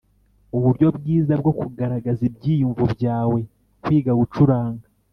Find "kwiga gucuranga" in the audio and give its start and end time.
3.83-4.85